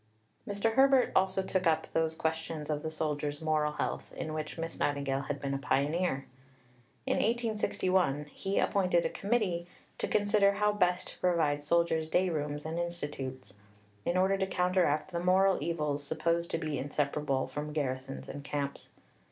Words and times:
Mr. 0.47 0.73
Herbert 0.73 1.11
also 1.15 1.43
took 1.43 1.67
up 1.67 1.85
those 1.93 2.15
questions 2.15 2.71
of 2.71 2.81
the 2.81 2.89
soldier's 2.89 3.39
moral 3.39 3.73
health 3.73 4.11
in 4.17 4.33
which 4.33 4.57
Miss 4.57 4.79
Nightingale 4.79 5.21
had 5.27 5.39
been 5.39 5.53
a 5.53 5.59
pioneer. 5.59 6.25
In 7.05 7.17
1861 7.17 8.25
he 8.33 8.57
appointed 8.57 9.05
a 9.05 9.09
Committee 9.11 9.67
to 9.99 10.07
consider 10.07 10.53
how 10.53 10.71
best 10.71 11.09
to 11.09 11.19
provide 11.19 11.63
soldiers' 11.63 12.09
day 12.09 12.29
rooms 12.31 12.65
and 12.65 12.79
institutes, 12.79 13.53
in 14.03 14.17
order 14.17 14.39
to 14.39 14.47
counteract 14.47 15.11
the 15.11 15.19
moral 15.19 15.61
evils 15.61 16.03
supposed 16.03 16.49
to 16.49 16.57
be 16.57 16.79
inseparable 16.79 17.45
from 17.47 17.71
garrisons 17.71 18.27
and 18.27 18.43
camps. 18.43 18.89